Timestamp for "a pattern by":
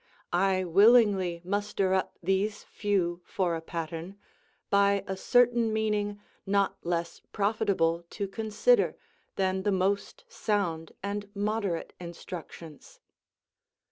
3.55-5.03